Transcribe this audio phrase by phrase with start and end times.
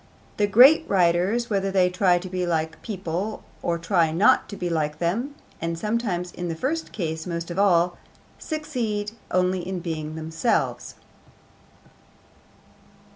[0.37, 4.57] The great writers, whether they try to be like other people or try not to
[4.57, 7.99] be like them (and sometimes in the first case most of all),
[8.39, 10.95] succeed only in being themselves.